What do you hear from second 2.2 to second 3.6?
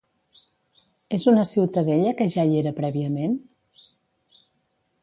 que ja hi era prèviament?